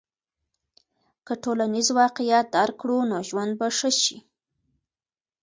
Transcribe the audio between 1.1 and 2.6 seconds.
که ټولنیز واقعیت